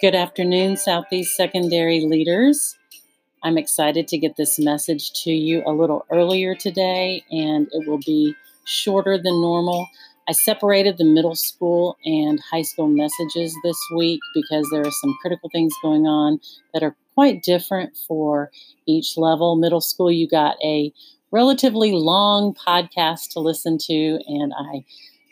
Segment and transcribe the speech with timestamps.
[0.00, 2.76] Good afternoon, Southeast Secondary leaders.
[3.42, 8.00] I'm excited to get this message to you a little earlier today, and it will
[8.04, 9.86] be shorter than normal.
[10.28, 15.16] I separated the middle school and high school messages this week because there are some
[15.20, 16.40] critical things going on
[16.72, 18.50] that are quite different for
[18.86, 19.56] each level.
[19.56, 20.92] Middle school, you got a
[21.30, 24.84] relatively long podcast to listen to, and I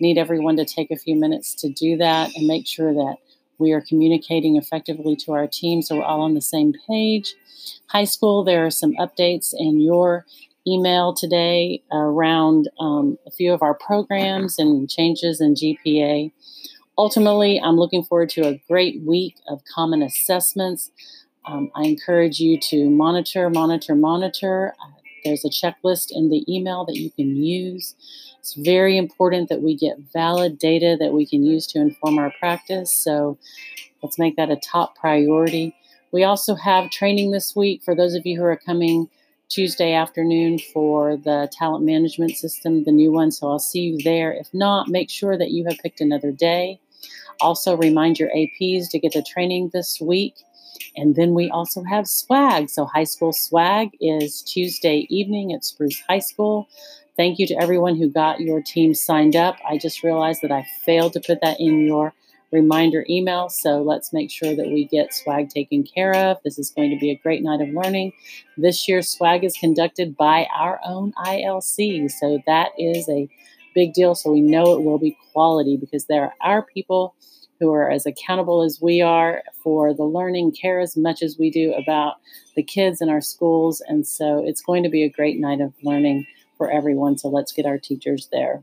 [0.00, 3.16] need everyone to take a few minutes to do that and make sure that
[3.58, 7.34] we are communicating effectively to our team so we're all on the same page.
[7.88, 10.24] High school, there are some updates in your
[10.66, 16.30] email today around um, a few of our programs and changes in GPA.
[16.96, 20.90] Ultimately, I'm looking forward to a great week of common assessments.
[21.44, 24.74] Um, I encourage you to monitor, monitor, monitor.
[24.82, 27.94] Uh, there's a checklist in the email that you can use.
[28.40, 32.32] It's very important that we get valid data that we can use to inform our
[32.38, 32.92] practice.
[33.04, 33.38] So
[34.02, 35.74] let's make that a top priority.
[36.12, 39.08] We also have training this week for those of you who are coming
[39.48, 43.30] Tuesday afternoon for the talent management system, the new one.
[43.30, 44.32] So I'll see you there.
[44.32, 46.80] If not, make sure that you have picked another day.
[47.40, 50.34] Also, remind your APs to get the training this week.
[50.96, 52.70] And then we also have swag.
[52.70, 56.68] So, high school swag is Tuesday evening at Spruce High School.
[57.16, 59.56] Thank you to everyone who got your team signed up.
[59.68, 62.14] I just realized that I failed to put that in your
[62.52, 63.48] reminder email.
[63.48, 66.38] So let's make sure that we get swag taken care of.
[66.44, 68.12] This is going to be a great night of learning.
[68.56, 72.10] This year's swag is conducted by our own ILC.
[72.10, 73.28] So that is a
[73.74, 74.14] big deal.
[74.14, 77.14] So we know it will be quality because there are our people
[77.60, 81.50] who are as accountable as we are for the learning, care as much as we
[81.50, 82.14] do about
[82.54, 83.82] the kids in our schools.
[83.88, 87.18] And so it's going to be a great night of learning for everyone.
[87.18, 88.62] So let's get our teachers there.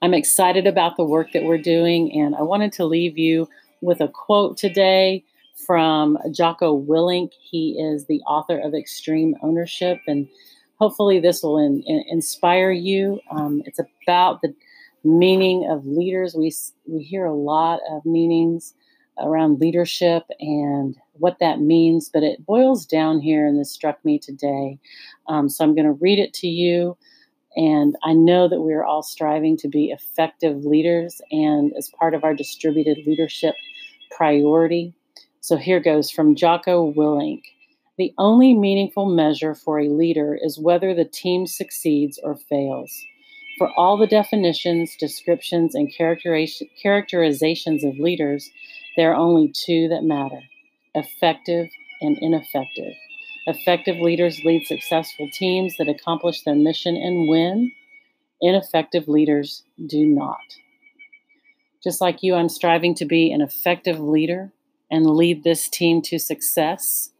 [0.00, 3.48] I'm excited about the work that we're doing, and I wanted to leave you
[3.80, 5.24] with a quote today
[5.66, 7.30] from Jocko Willink.
[7.40, 10.28] He is the author of Extreme Ownership, and
[10.82, 13.20] hopefully, this will in, in, inspire you.
[13.30, 14.52] Um, it's about the
[15.04, 16.34] meaning of leaders.
[16.34, 16.52] We,
[16.88, 18.74] we hear a lot of meanings
[19.20, 24.18] around leadership and what that means, but it boils down here, and this struck me
[24.18, 24.80] today.
[25.28, 26.96] Um, so I'm going to read it to you.
[27.54, 32.12] And I know that we are all striving to be effective leaders, and as part
[32.12, 33.54] of our distributed leadership
[34.10, 34.94] priority.
[35.42, 37.42] So here goes from Jocko Willink.
[37.98, 42.92] The only meaningful measure for a leader is whether the team succeeds or fails.
[43.58, 48.50] For all the definitions, descriptions, and characterizations of leaders,
[48.96, 50.40] there are only two that matter
[50.94, 51.70] effective
[52.00, 52.94] and ineffective.
[53.46, 57.72] Effective leaders lead successful teams that accomplish their mission and win.
[58.40, 60.36] Ineffective leaders do not.
[61.82, 64.52] Just like you, I'm striving to be an effective leader
[64.90, 67.11] and lead this team to success.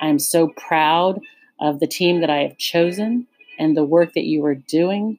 [0.00, 1.20] I am so proud
[1.60, 3.26] of the team that I have chosen
[3.58, 5.18] and the work that you are doing.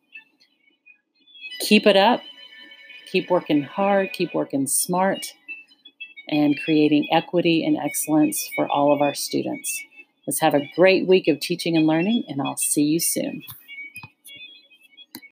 [1.61, 2.21] Keep it up.
[3.11, 4.13] Keep working hard.
[4.13, 5.33] Keep working smart
[6.29, 9.81] and creating equity and excellence for all of our students.
[10.27, 13.43] Let's have a great week of teaching and learning, and I'll see you soon.